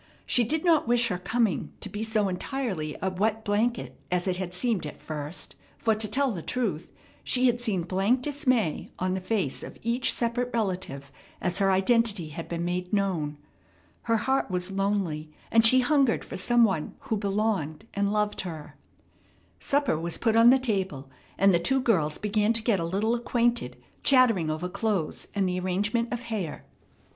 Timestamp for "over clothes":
24.49-25.27